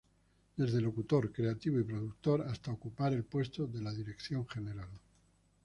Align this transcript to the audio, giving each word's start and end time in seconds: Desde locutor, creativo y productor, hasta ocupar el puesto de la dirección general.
Desde 0.57 0.81
locutor, 0.81 1.31
creativo 1.31 1.79
y 1.79 1.83
productor, 1.83 2.41
hasta 2.41 2.71
ocupar 2.71 3.13
el 3.13 3.23
puesto 3.23 3.67
de 3.67 3.83
la 3.83 3.91
dirección 3.93 4.47
general. 4.47 4.89